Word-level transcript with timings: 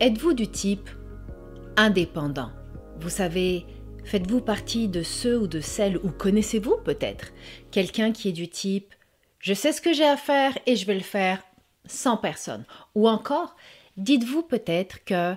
Êtes-vous 0.00 0.34
du 0.34 0.48
type 0.48 0.90
indépendant? 1.76 2.50
Vous 2.98 3.10
savez, 3.10 3.64
faites-vous 4.04 4.40
partie 4.40 4.88
de 4.88 5.02
ceux 5.02 5.38
ou 5.38 5.46
de 5.46 5.60
celles, 5.60 5.98
ou 5.98 6.10
connaissez-vous 6.10 6.78
peut-être 6.84 7.32
quelqu'un 7.70 8.12
qui 8.12 8.28
est 8.28 8.32
du 8.32 8.48
type 8.48 8.92
je 9.44 9.52
sais 9.52 9.72
ce 9.72 9.82
que 9.82 9.92
j'ai 9.92 10.06
à 10.06 10.16
faire 10.16 10.56
et 10.64 10.74
je 10.74 10.86
vais 10.86 10.94
le 10.94 11.00
faire 11.00 11.42
sans 11.84 12.16
personne 12.16 12.64
Ou 12.94 13.10
encore, 13.10 13.56
dites-vous 13.98 14.42
peut-être 14.42 15.04
que 15.04 15.34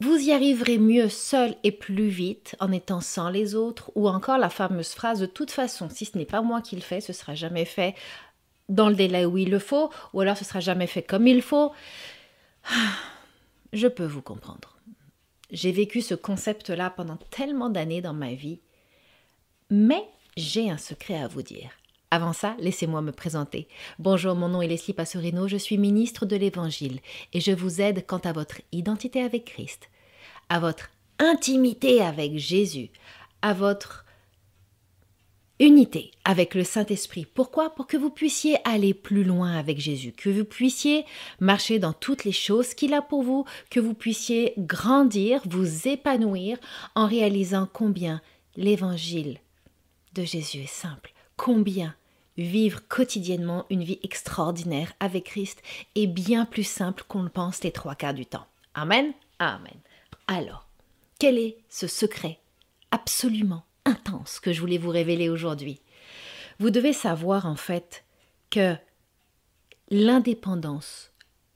vous 0.00 0.16
y 0.16 0.32
arriverez 0.32 0.76
mieux 0.76 1.08
seul 1.08 1.54
et 1.64 1.72
plus 1.72 2.08
vite 2.08 2.56
en 2.60 2.70
étant 2.70 3.00
sans 3.00 3.30
les 3.30 3.54
autres, 3.54 3.90
ou 3.94 4.06
encore 4.06 4.36
la 4.36 4.50
fameuse 4.50 4.90
phrase 4.90 5.18
de 5.18 5.24
toute 5.24 5.50
façon, 5.50 5.88
si 5.88 6.04
ce 6.04 6.18
n'est 6.18 6.26
pas 6.26 6.42
moi 6.42 6.60
qui 6.60 6.76
le 6.76 6.82
fais, 6.82 7.00
ce 7.00 7.14
sera 7.14 7.34
jamais 7.34 7.64
fait 7.64 7.94
dans 8.68 8.90
le 8.90 8.94
délai 8.94 9.24
où 9.24 9.38
il 9.38 9.50
le 9.50 9.58
faut, 9.58 9.90
ou 10.12 10.20
alors 10.20 10.36
ce 10.36 10.44
sera 10.44 10.60
jamais 10.60 10.86
fait 10.86 11.02
comme 11.02 11.26
il 11.26 11.40
faut. 11.40 11.72
Je 13.72 13.86
peux 13.86 14.06
vous 14.06 14.22
comprendre. 14.22 14.76
J'ai 15.50 15.72
vécu 15.72 16.00
ce 16.00 16.14
concept-là 16.14 16.90
pendant 16.90 17.16
tellement 17.16 17.70
d'années 17.70 18.00
dans 18.00 18.12
ma 18.12 18.34
vie, 18.34 18.60
mais 19.70 20.04
j'ai 20.36 20.70
un 20.70 20.78
secret 20.78 21.20
à 21.20 21.28
vous 21.28 21.42
dire. 21.42 21.70
Avant 22.12 22.32
ça, 22.32 22.56
laissez-moi 22.58 23.02
me 23.02 23.12
présenter. 23.12 23.68
Bonjour, 24.00 24.34
mon 24.34 24.48
nom 24.48 24.62
est 24.62 24.66
Leslie 24.66 24.94
Passorino, 24.94 25.46
je 25.46 25.56
suis 25.56 25.78
ministre 25.78 26.26
de 26.26 26.34
l'Évangile 26.34 27.00
et 27.32 27.40
je 27.40 27.52
vous 27.52 27.80
aide 27.80 28.04
quant 28.06 28.18
à 28.18 28.32
votre 28.32 28.60
identité 28.72 29.22
avec 29.22 29.44
Christ, 29.44 29.88
à 30.48 30.58
votre 30.58 30.90
intimité 31.20 32.02
avec 32.02 32.36
Jésus, 32.36 32.90
à 33.42 33.54
votre 33.54 34.04
unité 35.60 36.10
avec 36.24 36.54
le 36.54 36.64
Saint-Esprit. 36.64 37.26
Pourquoi? 37.26 37.70
Pour 37.70 37.86
que 37.86 37.98
vous 37.98 38.10
puissiez 38.10 38.56
aller 38.64 38.94
plus 38.94 39.22
loin 39.22 39.56
avec 39.56 39.78
Jésus, 39.78 40.12
que 40.12 40.30
vous 40.30 40.44
puissiez 40.44 41.04
marcher 41.38 41.78
dans 41.78 41.92
toutes 41.92 42.24
les 42.24 42.32
choses 42.32 42.74
qu'il 42.74 42.94
a 42.94 43.02
pour 43.02 43.22
vous, 43.22 43.44
que 43.70 43.78
vous 43.78 43.94
puissiez 43.94 44.54
grandir, 44.56 45.42
vous 45.44 45.86
épanouir 45.86 46.58
en 46.94 47.06
réalisant 47.06 47.68
combien 47.70 48.22
l'évangile 48.56 49.38
de 50.14 50.24
Jésus 50.24 50.62
est 50.62 50.66
simple, 50.66 51.12
combien 51.36 51.94
vivre 52.38 52.80
quotidiennement 52.88 53.66
une 53.68 53.84
vie 53.84 54.00
extraordinaire 54.02 54.92
avec 54.98 55.24
Christ 55.24 55.62
est 55.94 56.06
bien 56.06 56.46
plus 56.46 56.64
simple 56.64 57.04
qu'on 57.06 57.22
le 57.22 57.28
pense 57.28 57.62
les 57.62 57.70
trois 57.70 57.94
quarts 57.94 58.14
du 58.14 58.24
temps. 58.24 58.46
Amen? 58.74 59.12
Amen. 59.38 59.76
Alors, 60.26 60.66
quel 61.18 61.36
est 61.36 61.58
ce 61.68 61.86
secret? 61.86 62.38
Absolument 62.92 63.62
intense 63.90 64.40
que 64.40 64.52
je 64.52 64.60
voulais 64.60 64.78
vous 64.78 64.90
révéler 64.90 65.28
aujourd'hui. 65.28 65.80
Vous 66.58 66.70
devez 66.70 66.92
savoir 66.92 67.46
en 67.46 67.56
fait 67.56 68.04
que 68.50 68.74
l'indépendance 69.90 71.10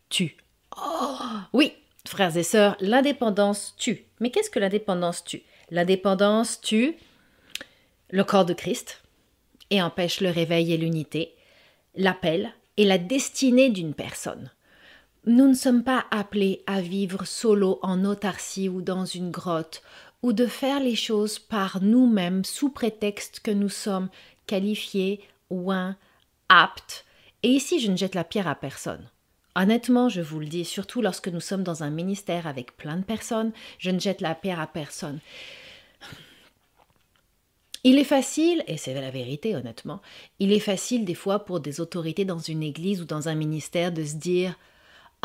tue. 0.08 0.36
Oh, 0.77 1.16
oui, 1.52 1.72
frères 2.06 2.36
et 2.36 2.42
sœurs, 2.42 2.77
l'indépendance 2.80 3.74
tue. 3.77 4.05
Mais 4.20 4.30
qu'est-ce 4.30 4.50
que 4.50 4.58
l'indépendance 4.58 5.24
tue? 5.24 5.42
L'indépendance 5.70 6.60
tue 6.60 6.96
le 8.10 8.24
corps 8.24 8.44
de 8.44 8.55
Christ 8.55 9.02
et 9.70 9.82
empêche 9.82 10.20
le 10.20 10.30
réveil 10.30 10.72
et 10.72 10.77
l'unité, 10.77 11.34
l'appel 11.94 12.52
et 12.77 12.84
la 12.84 12.98
destinée 12.98 13.70
d'une 13.70 13.94
personne. 13.94 14.50
Nous 15.27 15.48
ne 15.48 15.55
sommes 15.55 15.84
pas 15.84 16.05
appelés 16.10 16.62
à 16.66 16.80
vivre 16.80 17.24
solo 17.24 17.78
en 17.82 18.05
autarcie 18.05 18.68
ou 18.68 18.82
dans 18.82 19.06
une 19.06 19.30
grotte 19.30 19.82
ou 20.25 20.33
de 20.33 20.47
faire 20.47 20.80
les 20.80 20.97
choses 20.97 21.39
par 21.39 21.83
nous-mêmes 21.83 22.47
sous 22.47 22.70
prétexte 22.70 23.41
que 23.41 23.50
nous 23.50 23.69
sommes 23.69 24.08
qualifiés, 24.47 25.20
ouins, 25.50 25.98
aptes. 26.48 27.05
Et 27.42 27.48
ici, 27.48 27.78
je 27.78 27.91
ne 27.91 27.97
jette 27.98 28.14
la 28.14 28.25
pierre 28.25 28.48
à 28.48 28.55
personne. 28.55 29.11
Honnêtement, 29.55 30.08
je 30.08 30.22
vous 30.22 30.41
le 30.41 30.47
dis, 30.47 30.64
surtout 30.64 31.02
lorsque 31.02 31.28
nous 31.28 31.41
sommes 31.42 31.62
dans 31.62 31.83
un 31.83 31.91
ministère 31.91 32.47
avec 32.47 32.75
plein 32.78 32.97
de 32.97 33.05
personnes, 33.05 33.52
je 33.78 33.91
ne 33.91 34.00
jette 34.00 34.22
la 34.22 34.34
pierre 34.34 34.61
à 34.61 34.67
personne. 34.67 35.20
Il 37.84 37.98
est 37.98 38.05
facile, 38.05 38.64
et 38.67 38.79
c'est 38.79 38.95
la 38.95 39.11
vérité 39.11 39.55
honnêtement, 39.55 40.01
il 40.39 40.55
est 40.55 40.58
facile 40.58 41.05
des 41.05 41.13
fois 41.13 41.45
pour 41.45 41.61
des 41.61 41.83
autorités 41.83 42.24
dans 42.24 42.39
une 42.39 42.63
église 42.63 43.02
ou 43.02 43.05
dans 43.05 43.29
un 43.29 43.34
ministère 43.34 43.92
de 43.92 44.02
se 44.02 44.14
dire 44.14 44.58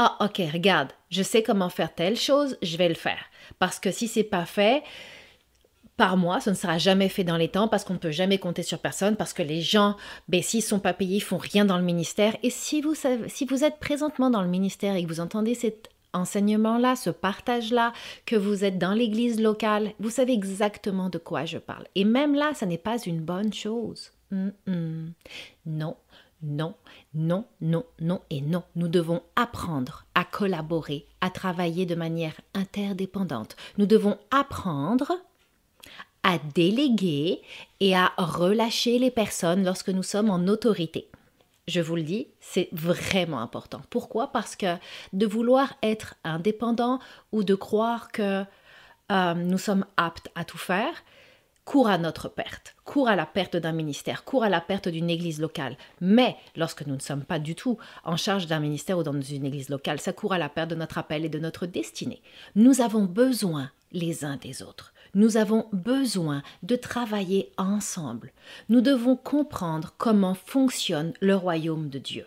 ah, 0.01 0.15
ok, 0.21 0.41
regarde, 0.53 0.93
je 1.09 1.21
sais 1.21 1.43
comment 1.43 1.67
faire 1.67 1.93
telle 1.93 2.15
chose, 2.15 2.57
je 2.61 2.77
vais 2.77 2.87
le 2.87 2.95
faire. 2.95 3.19
Parce 3.59 3.79
que 3.79 3.91
si 3.91 4.07
c'est 4.07 4.23
pas 4.23 4.45
fait, 4.45 4.81
par 5.97 6.15
moi, 6.15 6.39
ce 6.39 6.51
ne 6.51 6.55
sera 6.55 6.77
jamais 6.77 7.09
fait 7.09 7.25
dans 7.25 7.35
les 7.35 7.49
temps 7.49 7.67
parce 7.67 7.83
qu'on 7.83 7.95
ne 7.95 7.99
peut 7.99 8.09
jamais 8.09 8.37
compter 8.37 8.63
sur 8.63 8.79
personne, 8.79 9.17
parce 9.17 9.33
que 9.33 9.43
les 9.43 9.61
gens, 9.61 9.97
ben, 10.29 10.41
s'ils 10.41 10.61
ne 10.61 10.67
sont 10.67 10.79
pas 10.79 10.93
payés, 10.93 11.17
ils 11.17 11.21
font 11.21 11.37
rien 11.37 11.65
dans 11.65 11.77
le 11.77 11.83
ministère. 11.83 12.37
Et 12.43 12.49
si 12.49 12.79
vous, 12.79 12.95
savez, 12.95 13.27
si 13.27 13.43
vous 13.43 13.65
êtes 13.65 13.77
présentement 13.79 14.29
dans 14.29 14.41
le 14.41 14.47
ministère 14.47 14.95
et 14.95 15.03
que 15.03 15.09
vous 15.09 15.19
entendez 15.19 15.53
cet 15.53 15.89
enseignement-là, 16.13 16.95
ce 16.95 17.09
partage-là, 17.09 17.91
que 18.25 18.37
vous 18.37 18.63
êtes 18.63 18.77
dans 18.77 18.93
l'église 18.93 19.41
locale, 19.41 19.91
vous 19.99 20.09
savez 20.09 20.31
exactement 20.31 21.09
de 21.09 21.17
quoi 21.17 21.43
je 21.43 21.57
parle. 21.57 21.83
Et 21.95 22.05
même 22.05 22.35
là, 22.35 22.53
ça 22.53 22.65
n'est 22.65 22.77
pas 22.77 22.97
une 22.99 23.19
bonne 23.19 23.51
chose. 23.51 24.13
Non, 24.31 25.97
non, 26.41 26.75
non, 27.13 27.45
non, 27.61 27.85
non 27.99 28.21
et 28.29 28.41
non. 28.41 28.63
Nous 28.75 28.87
devons 28.87 29.21
apprendre 29.35 30.05
à 30.15 30.23
collaborer, 30.23 31.05
à 31.21 31.29
travailler 31.29 31.85
de 31.85 31.95
manière 31.95 32.39
interdépendante. 32.53 33.55
Nous 33.77 33.85
devons 33.85 34.17
apprendre 34.31 35.13
à 36.23 36.37
déléguer 36.53 37.41
et 37.79 37.95
à 37.95 38.11
relâcher 38.17 38.99
les 38.99 39.11
personnes 39.11 39.63
lorsque 39.63 39.89
nous 39.89 40.03
sommes 40.03 40.29
en 40.29 40.47
autorité. 40.47 41.09
Je 41.67 41.81
vous 41.81 41.95
le 41.95 42.03
dis, 42.03 42.27
c'est 42.39 42.69
vraiment 42.71 43.41
important. 43.41 43.81
Pourquoi? 43.89 44.31
Parce 44.31 44.55
que 44.55 44.75
de 45.13 45.27
vouloir 45.27 45.75
être 45.83 46.15
indépendant 46.23 46.99
ou 47.31 47.43
de 47.43 47.55
croire 47.55 48.11
que 48.11 48.43
euh, 49.11 49.33
nous 49.33 49.57
sommes 49.57 49.85
aptes 49.97 50.29
à 50.35 50.45
tout 50.45 50.57
faire, 50.57 51.03
court 51.69 51.87
à 51.87 51.99
notre 51.99 52.29
perte, 52.29 52.75
court 52.83 53.09
à 53.09 53.15
la 53.15 53.27
perte 53.27 53.55
d'un 53.55 53.73
ministère, 53.73 54.23
court 54.23 54.43
à 54.43 54.49
la 54.49 54.59
perte 54.59 54.87
d'une 54.89 55.11
église 55.11 55.39
locale. 55.39 55.77
Mais 56.01 56.35
lorsque 56.55 56.83
nous 56.87 56.95
ne 56.95 56.99
sommes 56.99 57.23
pas 57.23 57.37
du 57.37 57.53
tout 57.53 57.77
en 58.03 58.17
charge 58.17 58.47
d'un 58.47 58.59
ministère 58.59 58.97
ou 58.97 59.03
dans 59.03 59.21
une 59.21 59.45
église 59.45 59.69
locale, 59.69 59.99
ça 59.99 60.11
court 60.11 60.33
à 60.33 60.39
la 60.39 60.49
perte 60.49 60.71
de 60.71 60.75
notre 60.75 60.97
appel 60.97 61.25
et 61.25 61.29
de 61.29 61.37
notre 61.37 61.67
destinée. 61.67 62.23
Nous 62.55 62.81
avons 62.81 63.03
besoin 63.03 63.69
les 63.91 64.25
uns 64.25 64.37
des 64.37 64.63
autres. 64.63 64.95
Nous 65.13 65.37
avons 65.37 65.67
besoin 65.71 66.41
de 66.63 66.75
travailler 66.75 67.51
ensemble. 67.57 68.31
Nous 68.69 68.81
devons 68.81 69.15
comprendre 69.15 69.93
comment 69.99 70.33
fonctionne 70.33 71.13
le 71.21 71.35
royaume 71.35 71.89
de 71.89 71.99
Dieu. 71.99 72.25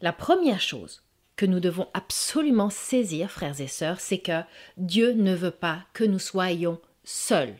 La 0.00 0.12
première 0.12 0.60
chose 0.60 1.02
que 1.34 1.44
nous 1.46 1.58
devons 1.58 1.88
absolument 1.92 2.70
saisir, 2.70 3.32
frères 3.32 3.60
et 3.60 3.66
sœurs, 3.66 3.98
c'est 3.98 4.18
que 4.18 4.42
Dieu 4.76 5.10
ne 5.10 5.34
veut 5.34 5.50
pas 5.50 5.80
que 5.92 6.04
nous 6.04 6.20
soyons 6.20 6.78
seuls. 7.02 7.56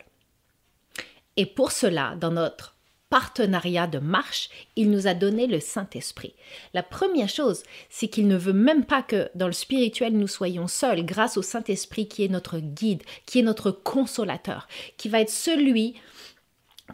Et 1.37 1.45
pour 1.45 1.71
cela, 1.71 2.15
dans 2.15 2.31
notre 2.31 2.75
partenariat 3.09 3.87
de 3.87 3.99
marche, 3.99 4.49
il 4.75 4.89
nous 4.89 5.07
a 5.07 5.13
donné 5.13 5.47
le 5.47 5.59
Saint-Esprit. 5.59 6.33
La 6.73 6.83
première 6.83 7.29
chose, 7.29 7.63
c'est 7.89 8.07
qu'il 8.07 8.27
ne 8.27 8.37
veut 8.37 8.53
même 8.53 8.83
pas 8.83 9.03
que 9.03 9.29
dans 9.35 9.47
le 9.47 9.53
spirituel 9.53 10.13
nous 10.13 10.27
soyons 10.27 10.67
seuls 10.67 11.05
grâce 11.05 11.37
au 11.37 11.41
Saint-Esprit 11.41 12.07
qui 12.07 12.25
est 12.25 12.29
notre 12.29 12.59
guide, 12.59 13.03
qui 13.25 13.39
est 13.39 13.43
notre 13.43 13.71
consolateur, 13.71 14.67
qui 14.97 15.09
va 15.09 15.21
être 15.21 15.29
celui 15.29 15.95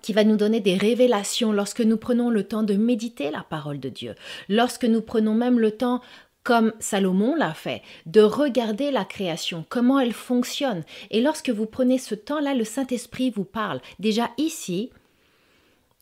qui 0.02 0.14
va 0.14 0.24
nous 0.24 0.38
donner 0.38 0.62
des 0.62 0.78
révélations 0.78 1.52
lorsque 1.52 1.82
nous 1.82 1.98
prenons 1.98 2.30
le 2.30 2.48
temps 2.48 2.64
de 2.64 2.76
méditer 2.76 3.30
la 3.30 3.44
parole 3.44 3.80
de 3.80 3.90
Dieu, 3.90 4.16
lorsque 4.48 4.86
nous 4.86 5.02
prenons 5.02 5.34
même 5.34 5.60
le 5.60 5.72
temps 5.72 6.02
comme 6.44 6.74
Salomon 6.80 7.36
l'a 7.36 7.54
fait, 7.54 7.82
de 8.06 8.22
regarder 8.22 8.92
la 8.92 9.06
création, 9.06 9.66
comment 9.70 10.00
elle 10.00 10.14
fonctionne. 10.14 10.84
Et 11.12 11.22
lorsque 11.22 11.50
vous 11.50 11.66
prenez 11.66 11.98
ce 11.98 12.16
temps-là, 12.16 12.56
le 12.56 12.64
Saint-Esprit 12.64 13.30
vous 13.30 13.44
parle. 13.44 13.82
Déjà 14.00 14.32
ici, 14.38 14.90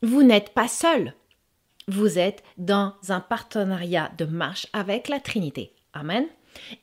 vous 0.02 0.22
n'êtes 0.22 0.50
pas 0.50 0.68
seul. 0.68 1.14
Vous 1.88 2.18
êtes 2.18 2.42
dans 2.56 2.94
un 3.08 3.20
partenariat 3.20 4.10
de 4.16 4.24
marche 4.24 4.66
avec 4.72 5.08
la 5.08 5.20
Trinité. 5.20 5.72
Amen. 5.92 6.26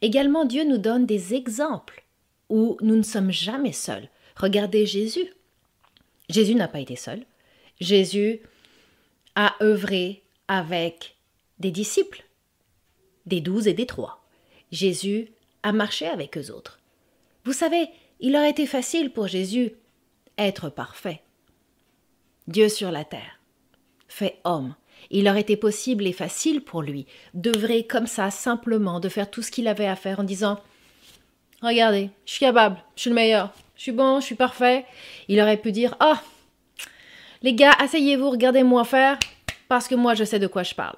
Également, 0.01 0.45
Dieu 0.45 0.63
nous 0.63 0.77
donne 0.77 1.05
des 1.05 1.33
exemples 1.33 2.03
où 2.49 2.77
nous 2.81 2.95
ne 2.95 3.03
sommes 3.03 3.31
jamais 3.31 3.71
seuls. 3.71 4.09
Regardez 4.35 4.85
Jésus. 4.85 5.33
Jésus 6.29 6.55
n'a 6.55 6.67
pas 6.67 6.79
été 6.79 6.95
seul. 6.95 7.25
Jésus 7.79 8.41
a 9.35 9.55
œuvré 9.61 10.23
avec 10.47 11.15
des 11.59 11.71
disciples 11.71 12.26
des 13.27 13.41
douze 13.41 13.67
et 13.67 13.73
des 13.73 13.85
trois. 13.85 14.23
Jésus 14.71 15.27
a 15.63 15.71
marché 15.71 16.07
avec 16.07 16.37
eux 16.37 16.51
autres. 16.51 16.79
Vous 17.43 17.53
savez, 17.53 17.87
il 18.19 18.35
aurait 18.35 18.49
été 18.49 18.65
facile 18.65 19.11
pour 19.11 19.27
Jésus 19.27 19.73
être 20.37 20.69
parfait. 20.69 21.21
Dieu 22.47 22.69
sur 22.69 22.91
la 22.91 23.03
terre, 23.03 23.39
fait 24.07 24.39
homme. 24.43 24.75
Il 25.11 25.29
aurait 25.29 25.41
été 25.41 25.57
possible 25.57 26.07
et 26.07 26.13
facile 26.13 26.61
pour 26.61 26.81
lui 26.81 27.05
d'œuvrer 27.33 27.85
comme 27.85 28.07
ça 28.07 28.31
simplement, 28.31 28.99
de 28.99 29.09
faire 29.09 29.29
tout 29.29 29.41
ce 29.41 29.51
qu'il 29.51 29.67
avait 29.67 29.87
à 29.87 29.95
faire 29.95 30.19
en 30.19 30.23
disant 30.23 30.59
Regardez, 31.61 32.09
je 32.25 32.31
suis 32.31 32.39
capable, 32.39 32.77
je 32.95 33.01
suis 33.01 33.09
le 33.09 33.15
meilleur, 33.15 33.53
je 33.75 33.83
suis 33.83 33.91
bon, 33.91 34.19
je 34.19 34.25
suis 34.25 34.35
parfait. 34.35 34.85
Il 35.27 35.39
aurait 35.41 35.57
pu 35.57 35.71
dire 35.71 35.95
Ah, 35.99 36.21
les 37.41 37.53
gars, 37.53 37.73
asseyez-vous, 37.79 38.29
regardez-moi 38.29 38.83
faire, 38.83 39.17
parce 39.67 39.87
que 39.87 39.95
moi 39.95 40.15
je 40.15 40.23
sais 40.23 40.39
de 40.39 40.47
quoi 40.47 40.63
je 40.63 40.75
parle. 40.75 40.97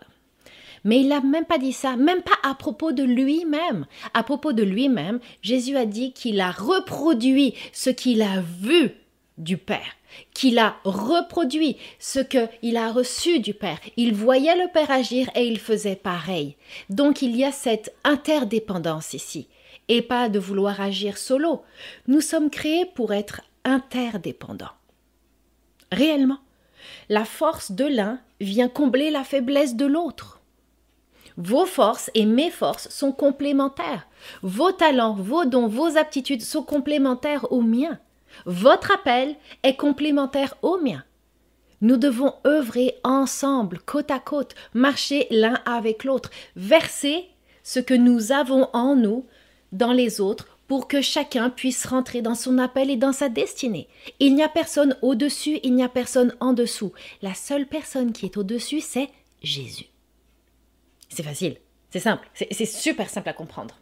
Mais 0.84 1.02
il 1.02 1.10
n'a 1.10 1.22
même 1.22 1.46
pas 1.46 1.58
dit 1.58 1.74
ça, 1.74 1.96
même 1.96 2.22
pas 2.22 2.38
à 2.44 2.56
propos 2.56 2.92
de 2.92 3.04
lui-même. 3.04 3.86
À 4.14 4.24
propos 4.24 4.54
de 4.54 4.64
lui-même, 4.64 5.20
Jésus 5.42 5.78
a 5.78 5.86
dit 5.86 6.14
qu'il 6.14 6.40
a 6.42 6.52
reproduit 6.52 7.54
ce 7.74 7.90
qu'il 7.90 8.22
a 8.22 8.42
vu 8.42 8.92
du 9.38 9.58
Père, 9.58 9.96
qu'il 10.34 10.60
a 10.60 10.76
reproduit 10.84 11.78
ce 11.98 12.20
qu'il 12.20 12.78
a 12.78 12.92
reçu 12.92 13.40
du 13.40 13.54
Père. 13.54 13.80
Il 13.98 14.14
voyait 14.14 14.56
le 14.56 14.72
Père 14.72 14.92
agir 14.92 15.30
et 15.36 15.48
il 15.48 15.60
faisait 15.60 15.96
pareil. 15.96 16.56
Donc 16.90 17.22
il 17.22 17.36
y 17.36 17.44
a 17.44 17.52
cette 17.52 17.96
interdépendance 18.04 19.14
ici, 19.14 19.48
et 19.88 20.02
pas 20.02 20.30
de 20.30 20.40
vouloir 20.40 20.82
agir 20.82 21.18
solo. 21.18 21.64
Nous 22.08 22.22
sommes 22.22 22.50
créés 22.50 22.86
pour 22.86 23.14
être 23.14 23.42
interdépendants. 23.64 24.68
Réellement, 25.92 26.40
la 27.10 27.26
force 27.26 27.72
de 27.72 27.86
l'un 27.86 28.20
vient 28.40 28.70
combler 28.70 29.10
la 29.10 29.24
faiblesse 29.24 29.76
de 29.76 29.86
l'autre. 29.86 30.39
Vos 31.40 31.66
forces 31.66 32.12
et 32.16 32.26
mes 32.26 32.52
forces 32.52 32.90
sont 32.90 33.14
complémentaires. 33.14 34.08
Vos 34.42 34.74
talents, 34.74 35.14
vos 35.14 35.46
dons, 35.46 35.68
vos 35.68 35.96
aptitudes 35.96 36.42
sont 36.42 36.64
complémentaires 36.64 37.50
aux 37.54 37.62
miens. 37.62 37.98
Votre 38.46 38.92
appel 38.92 39.38
est 39.64 39.78
complémentaire 39.78 40.56
au 40.62 40.78
mien. 40.80 41.02
Nous 41.80 41.96
devons 41.96 42.34
œuvrer 42.46 42.96
ensemble, 43.06 43.80
côte 43.80 44.12
à 44.12 44.20
côte, 44.20 44.54
marcher 44.74 45.28
l'un 45.32 45.62
avec 45.66 46.04
l'autre, 46.04 46.30
verser 46.58 47.30
ce 47.64 47.80
que 47.80 47.94
nous 47.94 48.34
avons 48.34 48.68
en 48.74 48.98
nous 48.98 49.26
dans 49.72 49.94
les 49.94 50.20
autres 50.20 50.58
pour 50.68 50.90
que 50.90 51.02
chacun 51.02 51.50
puisse 51.50 51.86
rentrer 51.86 52.22
dans 52.22 52.36
son 52.36 52.58
appel 52.58 52.90
et 52.90 52.98
dans 52.98 53.14
sa 53.14 53.30
destinée. 53.30 53.88
Il 54.20 54.36
n'y 54.36 54.44
a 54.44 54.50
personne 54.50 54.98
au-dessus, 55.02 55.60
il 55.64 55.74
n'y 55.74 55.84
a 55.84 55.90
personne 55.90 56.36
en 56.42 56.52
dessous. 56.52 56.92
La 57.22 57.34
seule 57.34 57.66
personne 57.66 58.12
qui 58.12 58.26
est 58.26 58.36
au-dessus, 58.36 58.82
c'est 58.82 59.10
Jésus. 59.42 59.86
C'est 61.10 61.24
facile, 61.24 61.58
c'est 61.90 62.00
simple, 62.00 62.28
c'est 62.34 62.66
super 62.66 63.10
simple 63.10 63.30
à 63.30 63.34
comprendre. 63.34 63.76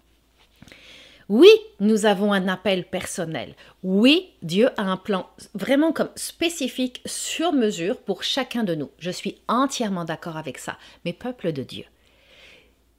Oui, 1.30 1.50
nous 1.82 2.06
avons 2.06 2.32
un 2.32 2.48
appel 2.48 2.86
personnel. 2.86 3.54
Oui, 3.84 4.30
Dieu 4.44 4.70
a 4.78 4.84
un 4.84 4.96
plan 4.96 5.30
vraiment 5.54 5.92
comme 5.92 6.10
spécifique 6.16 7.02
sur 7.06 7.52
mesure 7.52 8.00
pour 8.00 8.24
chacun 8.24 8.64
de 8.64 8.76
nous. 8.76 8.90
Je 8.98 9.12
suis 9.12 9.42
entièrement 9.50 10.06
d'accord 10.06 10.38
avec 10.38 10.58
ça, 10.58 10.78
mes 11.04 11.12
peuples 11.12 11.52
de 11.52 11.64
Dieu. 11.64 11.84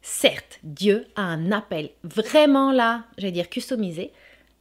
Certes, 0.02 0.60
Dieu 0.62 1.06
a 1.16 1.22
un 1.22 1.52
appel 1.52 1.90
vraiment 2.04 2.70
là, 2.70 3.04
j'allais 3.16 3.32
dire 3.32 3.48
customisé, 3.48 4.12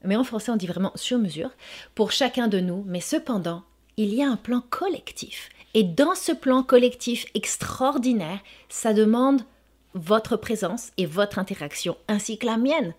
mais 0.03 0.15
en 0.15 0.23
français 0.23 0.51
on 0.51 0.55
dit 0.55 0.67
vraiment 0.67 0.93
sur 0.95 1.17
mesure, 1.17 1.51
pour 1.93 2.11
chacun 2.11 2.47
de 2.47 2.61
nous, 2.61 2.85
mais 2.87 3.01
cependant, 3.01 3.63
il 3.97 4.13
y 4.13 4.23
a 4.23 4.29
un 4.29 4.37
plan 4.37 4.61
collectif. 4.69 5.49
Et 5.73 5.83
dans 5.83 6.15
ce 6.15 6.31
plan 6.31 6.63
collectif 6.63 7.25
extraordinaire, 7.33 8.39
ça 8.69 8.93
demande 8.93 9.41
votre 9.93 10.37
présence 10.37 10.91
et 10.97 11.05
votre 11.05 11.39
interaction, 11.39 11.97
ainsi 12.07 12.37
que 12.37 12.45
la 12.45 12.57
mienne. 12.57 12.93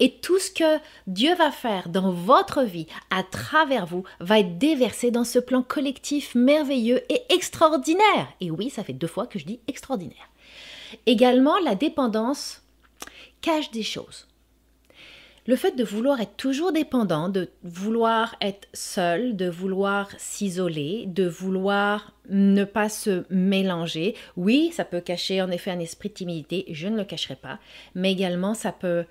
Et 0.00 0.18
tout 0.20 0.38
ce 0.38 0.50
que 0.50 0.80
Dieu 1.06 1.34
va 1.36 1.50
faire 1.50 1.88
dans 1.88 2.12
votre 2.12 2.62
vie, 2.62 2.86
à 3.10 3.22
travers 3.22 3.86
vous, 3.86 4.04
va 4.18 4.40
être 4.40 4.58
déversé 4.58 5.10
dans 5.10 5.24
ce 5.24 5.38
plan 5.38 5.62
collectif 5.62 6.34
merveilleux 6.34 7.02
et 7.12 7.22
extraordinaire. 7.32 8.28
Et 8.40 8.50
oui, 8.50 8.70
ça 8.70 8.84
fait 8.84 8.92
deux 8.92 9.06
fois 9.06 9.26
que 9.26 9.38
je 9.38 9.46
dis 9.46 9.60
extraordinaire. 9.68 10.28
Également, 11.06 11.58
la 11.60 11.74
dépendance 11.74 12.62
cache 13.40 13.70
des 13.70 13.82
choses. 13.82 14.26
Le 15.50 15.56
fait 15.56 15.74
de 15.74 15.82
vouloir 15.82 16.20
être 16.20 16.36
toujours 16.36 16.70
dépendant, 16.70 17.28
de 17.28 17.50
vouloir 17.64 18.36
être 18.40 18.68
seul, 18.72 19.34
de 19.34 19.50
vouloir 19.50 20.08
s'isoler, 20.16 21.06
de 21.08 21.26
vouloir 21.26 22.12
ne 22.28 22.62
pas 22.62 22.88
se 22.88 23.24
mélanger, 23.30 24.14
oui, 24.36 24.70
ça 24.72 24.84
peut 24.84 25.00
cacher 25.00 25.42
en 25.42 25.50
effet 25.50 25.72
un 25.72 25.80
esprit 25.80 26.10
de 26.10 26.14
timidité, 26.14 26.66
je 26.70 26.86
ne 26.86 26.96
le 26.96 27.02
cacherai 27.02 27.34
pas, 27.34 27.58
mais 27.96 28.12
également 28.12 28.54
ça 28.54 28.70
peut 28.70 29.06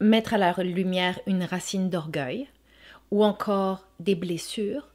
mettre 0.00 0.32
à 0.32 0.38
la 0.38 0.54
lumière 0.62 1.20
une 1.26 1.44
racine 1.44 1.90
d'orgueil, 1.90 2.48
ou 3.10 3.22
encore 3.22 3.86
des 4.00 4.14
blessures, 4.14 4.88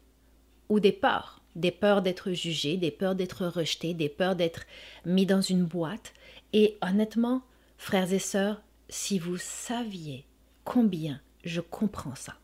ou 0.69 0.80
des 0.80 0.94
peurs, 0.94 1.44
des 1.56 1.69
peurs 1.69 2.01
d'être 2.01 2.31
jugé, 2.31 2.75
des 2.75 2.89
peurs 2.89 3.13
d'être 3.13 3.45
rejeté, 3.45 3.94
des 3.94 4.09
peurs 4.09 4.36
d'être 4.36 4.63
mis 5.06 5.27
dans 5.27 5.42
une 5.42 5.63
boîte. 5.63 6.12
Et 6.54 6.80
honnêtement, 6.81 7.44
frères 7.77 8.12
et 8.12 8.18
sœurs, 8.18 8.63
si 8.91 9.17
vous 9.17 9.38
saviez 9.38 10.25
combien 10.65 11.19
je 11.43 11.61
comprends 11.61 12.13
ça. 12.13 12.35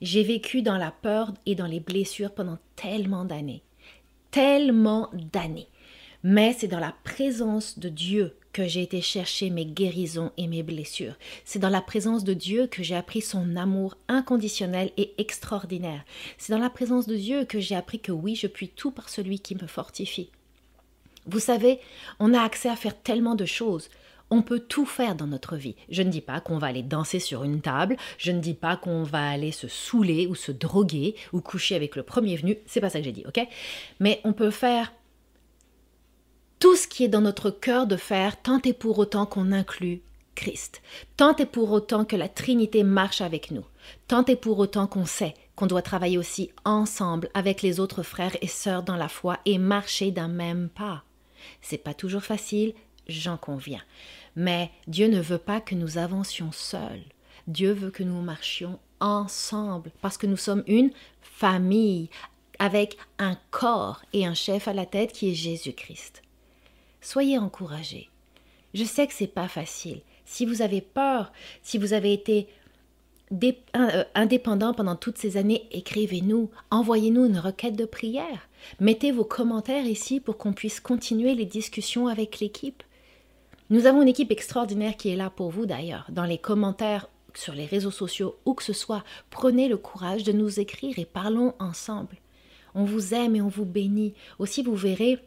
J'ai 0.00 0.24
vécu 0.24 0.62
dans 0.62 0.78
la 0.78 0.90
peur 0.90 1.32
et 1.46 1.54
dans 1.54 1.66
les 1.66 1.78
blessures 1.78 2.34
pendant 2.34 2.58
tellement 2.74 3.24
d'années, 3.24 3.62
tellement 4.30 5.10
d'années. 5.12 5.68
Mais 6.22 6.54
c'est 6.58 6.68
dans 6.68 6.80
la 6.80 6.94
présence 7.04 7.78
de 7.78 7.90
Dieu 7.90 8.34
que 8.54 8.66
j'ai 8.66 8.82
été 8.82 9.02
chercher 9.02 9.50
mes 9.50 9.66
guérisons 9.66 10.32
et 10.38 10.46
mes 10.46 10.62
blessures. 10.62 11.18
C'est 11.44 11.58
dans 11.58 11.68
la 11.68 11.82
présence 11.82 12.24
de 12.24 12.32
Dieu 12.32 12.66
que 12.66 12.82
j'ai 12.82 12.96
appris 12.96 13.20
son 13.20 13.56
amour 13.56 13.98
inconditionnel 14.08 14.90
et 14.96 15.12
extraordinaire. 15.18 16.02
C'est 16.38 16.54
dans 16.54 16.58
la 16.58 16.70
présence 16.70 17.06
de 17.06 17.16
Dieu 17.16 17.44
que 17.44 17.60
j'ai 17.60 17.74
appris 17.76 18.00
que 18.00 18.12
oui, 18.12 18.36
je 18.36 18.46
puis 18.46 18.68
tout 18.70 18.90
par 18.90 19.10
celui 19.10 19.38
qui 19.40 19.54
me 19.54 19.66
fortifie. 19.66 20.30
Vous 21.26 21.40
savez, 21.40 21.78
on 22.20 22.32
a 22.32 22.40
accès 22.40 22.70
à 22.70 22.76
faire 22.76 22.98
tellement 23.02 23.34
de 23.34 23.44
choses. 23.44 23.90
On 24.30 24.42
peut 24.42 24.60
tout 24.60 24.86
faire 24.86 25.14
dans 25.14 25.26
notre 25.26 25.56
vie. 25.56 25.76
Je 25.88 26.02
ne 26.02 26.10
dis 26.10 26.20
pas 26.20 26.40
qu'on 26.40 26.58
va 26.58 26.68
aller 26.68 26.82
danser 26.82 27.20
sur 27.20 27.44
une 27.44 27.60
table, 27.60 27.96
je 28.18 28.32
ne 28.32 28.40
dis 28.40 28.54
pas 28.54 28.76
qu'on 28.76 29.02
va 29.02 29.28
aller 29.30 29.52
se 29.52 29.68
saouler 29.68 30.26
ou 30.26 30.34
se 30.34 30.50
droguer 30.50 31.14
ou 31.32 31.40
coucher 31.40 31.74
avec 31.74 31.94
le 31.96 32.02
premier 32.02 32.36
venu, 32.36 32.56
c'est 32.66 32.80
pas 32.80 32.90
ça 32.90 32.98
que 32.98 33.04
j'ai 33.04 33.12
dit, 33.12 33.24
ok? 33.26 33.46
Mais 34.00 34.20
on 34.24 34.32
peut 34.32 34.50
faire 34.50 34.92
tout 36.58 36.76
ce 36.76 36.88
qui 36.88 37.04
est 37.04 37.08
dans 37.08 37.20
notre 37.20 37.50
cœur 37.50 37.86
de 37.86 37.96
faire, 37.96 38.40
tant 38.40 38.60
et 38.62 38.72
pour 38.72 38.98
autant 38.98 39.26
qu'on 39.26 39.52
inclut 39.52 40.00
Christ, 40.34 40.82
tant 41.16 41.36
et 41.36 41.46
pour 41.46 41.70
autant 41.70 42.04
que 42.04 42.16
la 42.16 42.28
Trinité 42.28 42.82
marche 42.82 43.20
avec 43.20 43.50
nous, 43.50 43.64
tant 44.08 44.24
et 44.24 44.36
pour 44.36 44.58
autant 44.58 44.86
qu'on 44.86 45.04
sait 45.04 45.34
qu'on 45.56 45.66
doit 45.66 45.82
travailler 45.82 46.18
aussi 46.18 46.50
ensemble 46.64 47.28
avec 47.34 47.62
les 47.62 47.80
autres 47.80 48.02
frères 48.02 48.36
et 48.40 48.48
sœurs 48.48 48.82
dans 48.82 48.96
la 48.96 49.08
foi 49.08 49.38
et 49.44 49.58
marcher 49.58 50.10
d'un 50.10 50.28
même 50.28 50.68
pas. 50.68 51.04
C'est 51.60 51.78
pas 51.78 51.94
toujours 51.94 52.22
facile, 52.22 52.74
j'en 53.08 53.36
conviens. 53.36 53.82
Mais 54.36 54.70
Dieu 54.86 55.08
ne 55.08 55.20
veut 55.20 55.38
pas 55.38 55.60
que 55.60 55.74
nous 55.74 55.98
avancions 55.98 56.52
seuls. 56.52 57.02
Dieu 57.46 57.72
veut 57.72 57.90
que 57.90 58.02
nous 58.02 58.20
marchions 58.22 58.78
ensemble 59.00 59.90
parce 60.00 60.16
que 60.16 60.26
nous 60.26 60.36
sommes 60.36 60.64
une 60.66 60.90
famille 61.20 62.08
avec 62.58 62.96
un 63.18 63.36
corps 63.50 64.02
et 64.12 64.26
un 64.26 64.34
chef 64.34 64.68
à 64.68 64.72
la 64.72 64.86
tête 64.86 65.12
qui 65.12 65.30
est 65.30 65.34
Jésus-Christ. 65.34 66.22
Soyez 67.00 67.38
encouragés. 67.38 68.08
Je 68.72 68.84
sais 68.84 69.06
que 69.06 69.12
c'est 69.12 69.26
pas 69.26 69.48
facile. 69.48 70.00
Si 70.24 70.46
vous 70.46 70.62
avez 70.62 70.80
peur, 70.80 71.32
si 71.62 71.76
vous 71.76 71.92
avez 71.92 72.12
été 72.12 72.48
euh, 73.76 74.04
indépendant 74.14 74.74
pendant 74.74 74.96
toutes 74.96 75.18
ces 75.18 75.36
années, 75.36 75.66
écrivez-nous, 75.72 76.50
envoyez-nous 76.70 77.26
une 77.26 77.38
requête 77.38 77.76
de 77.76 77.84
prière. 77.84 78.48
Mettez 78.80 79.12
vos 79.12 79.24
commentaires 79.24 79.86
ici 79.86 80.20
pour 80.20 80.38
qu'on 80.38 80.52
puisse 80.52 80.80
continuer 80.80 81.34
les 81.34 81.44
discussions 81.44 82.06
avec 82.06 82.38
l'équipe. 82.40 82.82
Nous 83.74 83.86
avons 83.86 84.02
une 84.02 84.08
équipe 84.08 84.30
extraordinaire 84.30 84.96
qui 84.96 85.08
est 85.08 85.16
là 85.16 85.30
pour 85.30 85.50
vous 85.50 85.66
d'ailleurs. 85.66 86.06
Dans 86.08 86.22
les 86.22 86.38
commentaires 86.38 87.08
sur 87.34 87.54
les 87.54 87.66
réseaux 87.66 87.90
sociaux, 87.90 88.36
où 88.44 88.54
que 88.54 88.62
ce 88.62 88.72
soit, 88.72 89.02
prenez 89.30 89.66
le 89.66 89.76
courage 89.76 90.22
de 90.22 90.30
nous 90.30 90.60
écrire 90.60 90.96
et 90.96 91.04
parlons 91.04 91.54
ensemble. 91.58 92.16
On 92.76 92.84
vous 92.84 93.14
aime 93.14 93.34
et 93.34 93.42
on 93.42 93.48
vous 93.48 93.64
bénit. 93.64 94.14
Aussi, 94.38 94.62
vous 94.62 94.76
verrez 94.76 95.18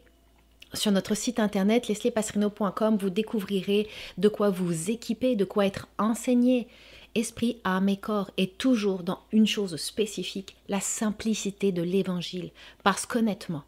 sur 0.72 0.92
notre 0.92 1.14
site 1.14 1.40
internet 1.40 1.88
lesliepassrino.com, 1.88 2.96
vous 2.96 3.10
découvrirez 3.10 3.86
de 4.16 4.28
quoi 4.28 4.48
vous 4.48 4.90
équiper, 4.90 5.36
de 5.36 5.44
quoi 5.44 5.66
être 5.66 5.86
enseigné. 5.98 6.68
Esprit, 7.14 7.58
âme 7.64 7.90
et 7.90 7.98
corps 7.98 8.30
est 8.38 8.56
toujours 8.56 9.02
dans 9.02 9.18
une 9.30 9.46
chose 9.46 9.76
spécifique, 9.76 10.56
la 10.70 10.80
simplicité 10.80 11.70
de 11.70 11.82
l'évangile. 11.82 12.48
Parce 12.82 13.04
qu'honnêtement, 13.04 13.64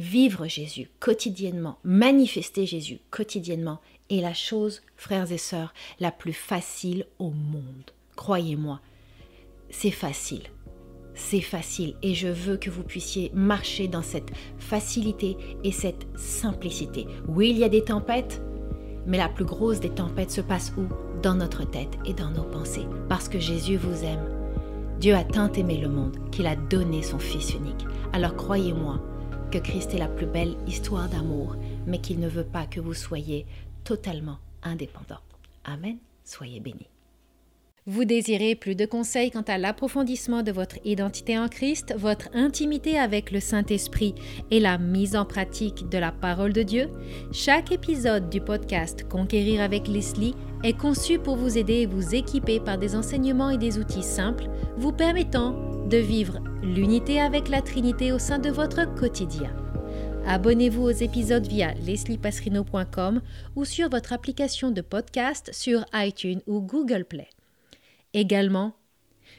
vivre 0.00 0.46
Jésus 0.46 0.88
quotidiennement, 0.98 1.78
manifester 1.84 2.66
Jésus 2.66 3.00
quotidiennement 3.10 3.80
est 4.08 4.22
la 4.22 4.34
chose, 4.34 4.80
frères 4.96 5.30
et 5.30 5.38
sœurs, 5.38 5.74
la 6.00 6.10
plus 6.10 6.32
facile 6.32 7.06
au 7.18 7.30
monde. 7.30 7.90
Croyez-moi, 8.16 8.80
c'est 9.68 9.90
facile. 9.90 10.44
C'est 11.14 11.42
facile 11.42 11.96
et 12.02 12.14
je 12.14 12.28
veux 12.28 12.56
que 12.56 12.70
vous 12.70 12.82
puissiez 12.82 13.30
marcher 13.34 13.88
dans 13.88 14.02
cette 14.02 14.30
facilité 14.58 15.36
et 15.64 15.72
cette 15.72 16.06
simplicité. 16.16 17.06
Oui, 17.28 17.50
il 17.50 17.58
y 17.58 17.64
a 17.64 17.68
des 17.68 17.84
tempêtes, 17.84 18.40
mais 19.06 19.18
la 19.18 19.28
plus 19.28 19.44
grosse 19.44 19.80
des 19.80 19.90
tempêtes 19.90 20.30
se 20.30 20.40
passe 20.40 20.72
où? 20.78 20.86
Dans 21.22 21.34
notre 21.34 21.68
tête 21.68 21.98
et 22.06 22.14
dans 22.14 22.30
nos 22.30 22.44
pensées, 22.44 22.86
parce 23.10 23.28
que 23.28 23.38
Jésus 23.38 23.76
vous 23.76 24.04
aime. 24.04 24.26
Dieu 24.98 25.14
a 25.14 25.24
tant 25.24 25.52
aimé 25.52 25.76
le 25.76 25.88
monde 25.88 26.16
qu'il 26.30 26.46
a 26.46 26.56
donné 26.56 27.02
son 27.02 27.18
Fils 27.18 27.52
unique. 27.52 27.84
Alors 28.14 28.34
croyez-moi 28.34 29.00
que 29.50 29.58
Christ 29.58 29.94
est 29.94 29.98
la 29.98 30.08
plus 30.08 30.26
belle 30.26 30.54
histoire 30.66 31.08
d'amour, 31.08 31.56
mais 31.86 31.98
qu'il 31.98 32.20
ne 32.20 32.28
veut 32.28 32.44
pas 32.44 32.66
que 32.66 32.80
vous 32.80 32.94
soyez 32.94 33.46
totalement 33.84 34.38
indépendant. 34.62 35.20
Amen. 35.64 35.96
Soyez 36.24 36.60
bénis. 36.60 36.88
Vous 37.86 38.04
désirez 38.04 38.54
plus 38.54 38.76
de 38.76 38.84
conseils 38.84 39.30
quant 39.30 39.42
à 39.42 39.58
l'approfondissement 39.58 40.42
de 40.42 40.52
votre 40.52 40.76
identité 40.84 41.38
en 41.38 41.48
Christ, 41.48 41.94
votre 41.96 42.28
intimité 42.34 42.98
avec 42.98 43.30
le 43.32 43.40
Saint-Esprit 43.40 44.14
et 44.50 44.60
la 44.60 44.78
mise 44.78 45.16
en 45.16 45.24
pratique 45.24 45.88
de 45.88 45.98
la 45.98 46.12
parole 46.12 46.52
de 46.52 46.62
Dieu? 46.62 46.90
Chaque 47.32 47.72
épisode 47.72 48.28
du 48.28 48.40
podcast 48.40 49.08
Conquérir 49.08 49.62
avec 49.62 49.88
Leslie 49.88 50.36
est 50.62 50.78
conçu 50.78 51.18
pour 51.18 51.36
vous 51.36 51.56
aider 51.56 51.80
et 51.80 51.86
vous 51.86 52.14
équiper 52.14 52.60
par 52.60 52.78
des 52.78 52.94
enseignements 52.94 53.50
et 53.50 53.58
des 53.58 53.78
outils 53.78 54.04
simples 54.04 54.48
vous 54.76 54.92
permettant 54.92 55.69
de 55.90 55.96
vivre 55.96 56.38
l'unité 56.62 57.20
avec 57.20 57.48
la 57.48 57.62
Trinité 57.62 58.12
au 58.12 58.18
sein 58.20 58.38
de 58.38 58.48
votre 58.48 58.94
quotidien. 58.94 59.50
Abonnez-vous 60.24 60.82
aux 60.82 60.90
épisodes 60.90 61.46
via 61.46 61.74
lesliepasserino.com 61.74 63.20
ou 63.56 63.64
sur 63.64 63.88
votre 63.88 64.12
application 64.12 64.70
de 64.70 64.82
podcast 64.82 65.50
sur 65.52 65.84
iTunes 65.92 66.42
ou 66.46 66.60
Google 66.60 67.04
Play. 67.04 67.28
Également, 68.14 68.74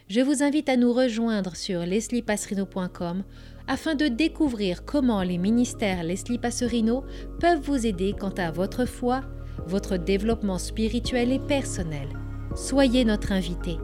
je 0.10 0.20
vous 0.20 0.44
invite 0.44 0.68
à 0.68 0.76
nous 0.76 0.92
rejoindre 0.92 1.56
sur 1.56 1.86
lesliepasserino.com 1.86 3.24
afin 3.68 3.96
de 3.96 4.08
découvrir 4.08 4.84
comment 4.84 5.24
les 5.24 5.38
ministères 5.38 6.04
Leslie 6.04 6.38
Passerino 6.38 7.06
peuvent 7.40 7.62
vous 7.62 7.88
aider 7.88 8.14
quant 8.20 8.34
à 8.38 8.52
votre 8.52 8.86
foi, 8.86 9.22
votre 9.68 9.96
développement 9.96 10.58
spirituel 10.58 11.32
et 11.32 11.40
personnel. 11.40 12.10
Soyez 12.56 13.06
notre 13.06 13.32
invité. 13.32 13.78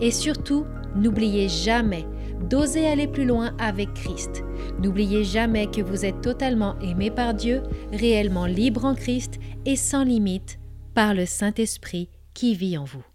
Et 0.00 0.10
surtout, 0.10 0.64
n'oubliez 0.96 1.48
jamais 1.48 2.06
d'oser 2.48 2.86
aller 2.86 3.06
plus 3.06 3.26
loin 3.26 3.54
avec 3.58 3.92
Christ. 3.94 4.42
N'oubliez 4.80 5.24
jamais 5.24 5.66
que 5.66 5.82
vous 5.82 6.04
êtes 6.04 6.20
totalement 6.20 6.78
aimé 6.80 7.10
par 7.10 7.34
Dieu, 7.34 7.62
réellement 7.92 8.46
libre 8.46 8.84
en 8.84 8.94
Christ 8.94 9.38
et 9.66 9.76
sans 9.76 10.04
limite 10.04 10.58
par 10.94 11.14
le 11.14 11.26
Saint-Esprit 11.26 12.08
qui 12.34 12.54
vit 12.54 12.78
en 12.78 12.84
vous. 12.84 13.09